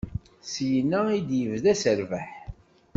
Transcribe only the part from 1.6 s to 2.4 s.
aserbeḥ.